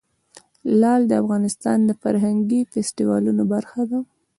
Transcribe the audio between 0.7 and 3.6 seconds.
لعل د افغانستان د فرهنګي فستیوالونو